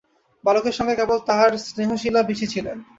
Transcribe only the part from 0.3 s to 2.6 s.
বালকের সঙ্গে কেবল তাহার স্নেহশীলা পিসি